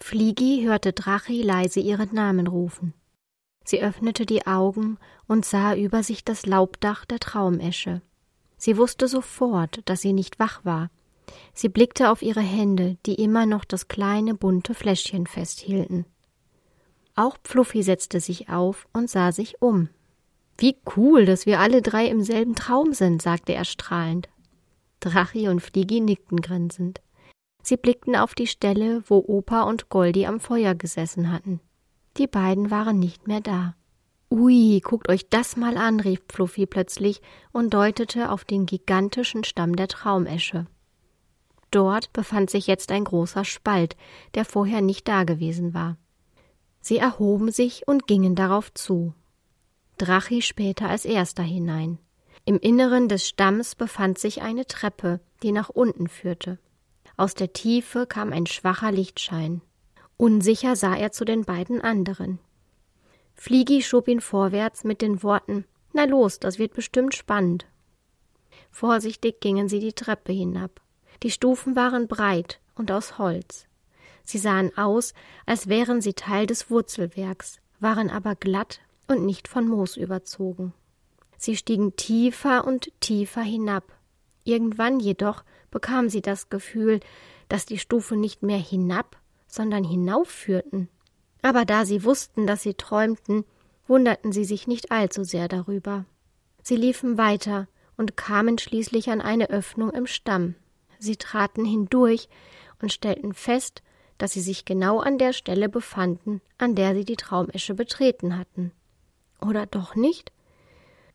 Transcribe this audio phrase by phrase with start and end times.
[0.00, 2.94] Fliegi hörte Drachi leise ihren Namen rufen.
[3.64, 8.00] Sie öffnete die Augen und sah über sich das Laubdach der Traumesche.
[8.56, 10.90] Sie wusste sofort, dass sie nicht wach war.
[11.52, 16.06] Sie blickte auf ihre Hände, die immer noch das kleine bunte Fläschchen festhielten.
[17.14, 19.88] Auch Fluffy setzte sich auf und sah sich um.
[20.56, 24.28] Wie cool, dass wir alle drei im selben Traum sind, sagte er strahlend.
[25.00, 27.00] Drachi und Fliegi nickten grinsend.
[27.68, 31.60] Sie blickten auf die Stelle, wo Opa und Goldi am Feuer gesessen hatten.
[32.16, 33.74] Die beiden waren nicht mehr da.
[34.30, 37.20] Ui, guckt euch das mal an, rief Fluffy plötzlich
[37.52, 40.66] und deutete auf den gigantischen Stamm der Traumesche.
[41.70, 43.98] Dort befand sich jetzt ein großer Spalt,
[44.32, 45.98] der vorher nicht dagewesen war.
[46.80, 49.12] Sie erhoben sich und gingen darauf zu.
[49.98, 51.98] Drachi später als erster hinein.
[52.46, 56.58] Im Inneren des Stamms befand sich eine Treppe, die nach unten führte.
[57.18, 59.60] Aus der Tiefe kam ein schwacher Lichtschein.
[60.16, 62.38] Unsicher sah er zu den beiden anderen.
[63.34, 67.66] Fliegi schob ihn vorwärts mit den Worten Na los, das wird bestimmt spannend.
[68.70, 70.80] Vorsichtig gingen sie die Treppe hinab.
[71.24, 73.66] Die Stufen waren breit und aus Holz.
[74.22, 75.12] Sie sahen aus,
[75.44, 80.72] als wären sie Teil des Wurzelwerks, waren aber glatt und nicht von Moos überzogen.
[81.36, 83.97] Sie stiegen tiefer und tiefer hinab.
[84.48, 87.00] Irgendwann jedoch bekam sie das Gefühl,
[87.50, 90.88] dass die Stufen nicht mehr hinab, sondern hinaufführten.
[91.42, 93.44] Aber da sie wussten, dass sie träumten,
[93.86, 96.06] wunderten sie sich nicht allzu sehr darüber.
[96.62, 100.54] Sie liefen weiter und kamen schließlich an eine Öffnung im Stamm.
[100.98, 102.30] Sie traten hindurch
[102.80, 103.82] und stellten fest,
[104.16, 108.72] dass sie sich genau an der Stelle befanden, an der sie die Traumesche betreten hatten.
[109.46, 110.32] Oder doch nicht?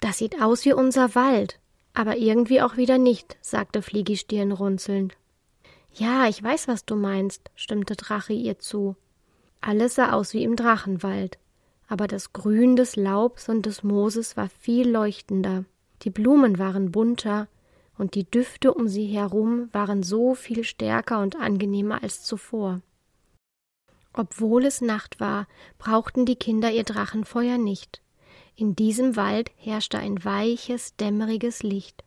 [0.01, 1.59] Das sieht aus wie unser Wald,
[1.93, 5.15] aber irgendwie auch wieder nicht, sagte Fliegi stirnrunzelnd.
[5.93, 8.95] Ja, ich weiß, was du meinst, stimmte Drache ihr zu.
[9.61, 11.37] Alles sah aus wie im Drachenwald,
[11.87, 15.65] aber das Grün des Laubs und des Mooses war viel leuchtender.
[16.01, 17.47] Die Blumen waren bunter,
[17.97, 22.81] und die Düfte um sie herum waren so viel stärker und angenehmer als zuvor.
[24.13, 28.02] Obwohl es Nacht war, brauchten die Kinder ihr Drachenfeuer nicht.
[28.55, 32.03] In diesem Wald herrschte ein weiches, dämmeriges Licht.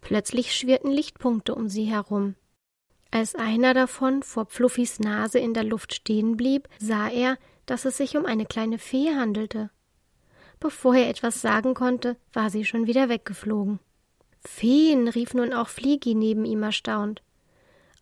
[0.00, 2.36] Plötzlich schwirrten Lichtpunkte um sie herum.
[3.10, 7.96] Als einer davon vor Fluffys Nase in der Luft stehen blieb, sah er, dass es
[7.96, 9.70] sich um eine kleine Fee handelte.
[10.60, 13.80] Bevor er etwas sagen konnte, war sie schon wieder weggeflogen.
[14.40, 17.22] Feen, rief nun auch Fliegi neben ihm erstaunt.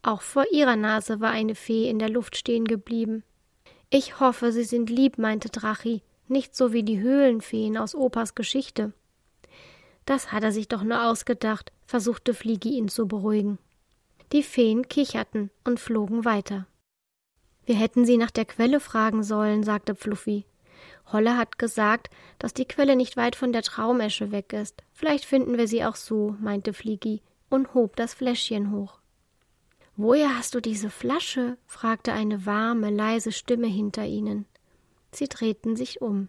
[0.03, 3.25] Auch vor ihrer Nase war eine Fee in der Luft stehen geblieben.
[3.91, 8.93] Ich hoffe, sie sind lieb, meinte Drachi, nicht so wie die Höhlenfeen aus Opas Geschichte.
[10.07, 13.59] Das hat er sich doch nur ausgedacht, versuchte Fliegi ihn zu beruhigen.
[14.33, 16.67] Die Feen kicherten und flogen weiter.
[17.67, 20.47] Wir hätten sie nach der Quelle fragen sollen, sagte Fluffy.
[21.13, 24.83] Holle hat gesagt, dass die Quelle nicht weit von der Traumesche weg ist.
[24.93, 29.01] Vielleicht finden wir sie auch so, meinte Fliegi und hob das Fläschchen hoch.
[29.97, 31.59] Woher hast du diese Flasche?
[31.67, 34.47] fragte eine warme, leise Stimme hinter ihnen.
[35.12, 36.28] Sie drehten sich um.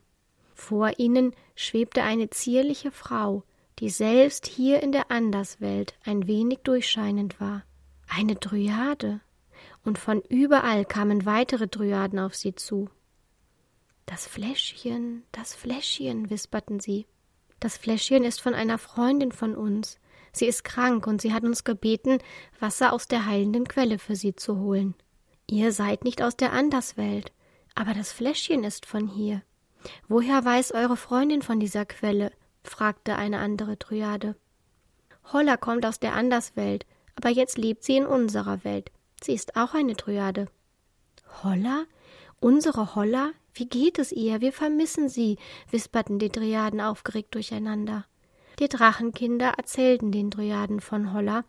[0.53, 3.43] Vor ihnen schwebte eine zierliche Frau,
[3.79, 7.63] die selbst hier in der Anderswelt ein wenig durchscheinend war.
[8.07, 9.21] Eine Dryade.
[9.83, 12.89] Und von überall kamen weitere Dryaden auf sie zu.
[14.05, 17.07] Das Fläschchen, das Fläschchen, wisperten sie.
[17.59, 19.97] Das Fläschchen ist von einer Freundin von uns.
[20.33, 22.19] Sie ist krank und sie hat uns gebeten,
[22.59, 24.95] Wasser aus der heilenden Quelle für sie zu holen.
[25.47, 27.31] Ihr seid nicht aus der Anderswelt.
[27.75, 29.41] Aber das Fläschchen ist von hier.
[30.07, 32.31] Woher weiß eure Freundin von dieser Quelle?
[32.63, 34.35] fragte eine andere Dryade.
[35.33, 36.85] Holla kommt aus der Anderswelt,
[37.15, 38.91] aber jetzt lebt sie in unserer Welt.
[39.23, 40.47] Sie ist auch eine Dryade.
[41.43, 41.85] Holla?
[42.39, 43.31] Unsere Holla?
[43.53, 44.41] Wie geht es ihr?
[44.41, 45.37] Wir vermissen sie,
[45.69, 48.05] wisperten die Dryaden aufgeregt durcheinander.
[48.59, 51.43] Die Drachenkinder erzählten den Dryaden von Holla,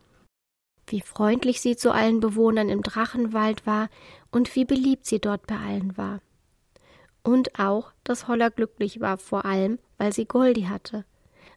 [0.87, 3.89] wie freundlich sie zu allen Bewohnern im Drachenwald war
[4.31, 6.19] und wie beliebt sie dort bei allen war.
[7.23, 11.05] Und auch, dass Holla glücklich war, vor allem, weil sie Goldi hatte.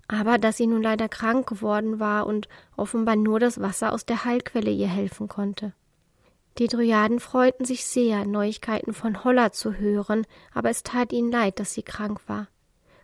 [0.09, 4.25] Aber dass sie nun leider krank geworden war und offenbar nur das Wasser aus der
[4.25, 5.73] Heilquelle ihr helfen konnte.
[6.59, 11.59] Die Dryaden freuten sich sehr, Neuigkeiten von Holla zu hören, aber es tat ihnen leid,
[11.61, 12.49] dass sie krank war.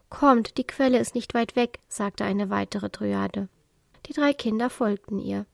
[0.09, 3.49] Kommt, die Quelle ist nicht weit weg, sagte eine weitere Dryade.
[4.07, 5.47] Die drei Kinder folgten ihr.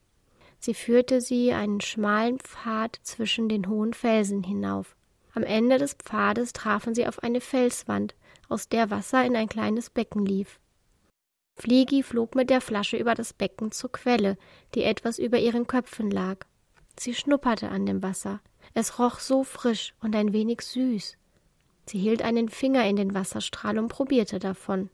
[0.58, 4.96] Sie führte sie einen schmalen Pfad zwischen den hohen Felsen hinauf.
[5.34, 8.14] Am Ende des Pfades trafen sie auf eine Felswand,
[8.49, 10.58] aus der Wasser in ein kleines Becken lief.
[11.56, 14.37] Fliegi flog mit der Flasche über das Becken zur Quelle,
[14.75, 16.46] die etwas über ihren Köpfen lag.
[16.99, 18.40] Sie schnupperte an dem Wasser.
[18.75, 21.16] Es roch so frisch und ein wenig süß.
[21.87, 24.90] Sie hielt einen Finger in den Wasserstrahl und probierte davon.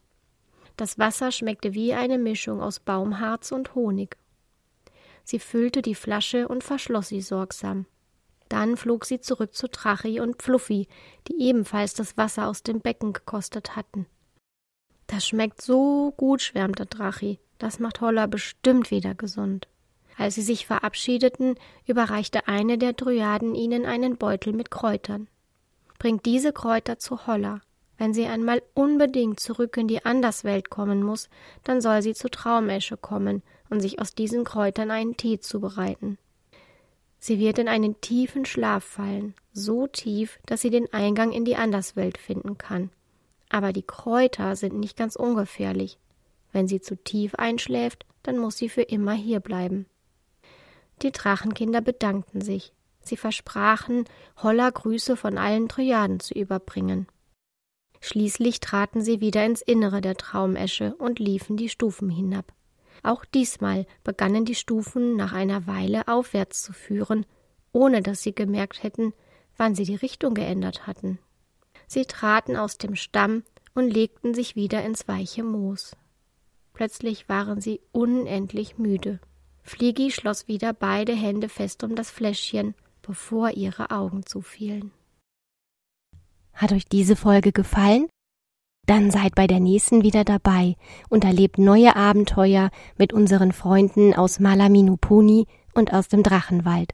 [0.76, 4.16] Das Wasser schmeckte wie eine Mischung aus Baumharz und Honig.
[5.24, 7.86] Sie füllte die Flasche und verschloss sie sorgsam.
[8.50, 10.86] Dann flog sie zurück zu Trachi und Fluffy,
[11.28, 14.06] die ebenfalls das Wasser aus dem Becken gekostet hatten.
[15.06, 17.40] Das schmeckt so gut, schwärmte Drachi.
[17.58, 19.68] Das macht Holla bestimmt wieder gesund.
[20.16, 21.56] Als sie sich verabschiedeten,
[21.86, 25.28] überreichte eine der Dryaden ihnen einen Beutel mit Kräutern.
[25.98, 27.60] Bringt diese Kräuter zu Holla.
[27.96, 31.30] Wenn sie einmal unbedingt zurück in die Anderswelt kommen muss,
[31.62, 36.18] dann soll sie zu Traumesche kommen und sich aus diesen Kräutern einen Tee zubereiten.
[37.18, 41.56] Sie wird in einen tiefen Schlaf fallen, so tief, dass sie den Eingang in die
[41.56, 42.90] Anderswelt finden kann.
[43.48, 45.98] Aber die Kräuter sind nicht ganz ungefährlich.
[46.52, 49.86] Wenn sie zu tief einschläft, dann muss sie für immer hier bleiben.
[51.02, 52.72] Die Drachenkinder bedankten sich.
[53.00, 54.04] Sie versprachen,
[54.42, 57.06] Holler Grüße von allen Trojaden zu überbringen.
[58.00, 62.52] Schließlich traten sie wieder ins Innere der Traumesche und liefen die Stufen hinab.
[63.04, 67.26] Auch diesmal begannen die Stufen nach einer Weile aufwärts zu führen,
[67.70, 69.12] ohne dass sie gemerkt hätten,
[69.58, 71.18] wann sie die Richtung geändert hatten.
[71.86, 73.42] Sie traten aus dem Stamm
[73.74, 75.94] und legten sich wieder ins weiche Moos.
[76.72, 79.20] Plötzlich waren sie unendlich müde.
[79.62, 84.92] Fliegi schloss wieder beide Hände fest um das Fläschchen, bevor ihre Augen zufielen.
[86.54, 88.08] Hat euch diese Folge gefallen?
[88.86, 90.76] Dann seid bei der nächsten wieder dabei
[91.08, 96.92] und erlebt neue Abenteuer mit unseren Freunden aus Malaminupuni und aus dem Drachenwald.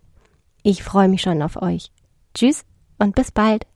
[0.62, 1.90] Ich freue mich schon auf euch.
[2.34, 2.64] Tschüss
[2.98, 3.66] und bis bald.